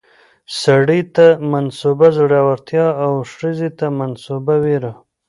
[0.61, 4.93] سړي ته منسوبه زړورتيا او ښځې ته منسوبه ويره